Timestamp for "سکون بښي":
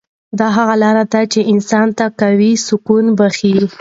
2.67-3.55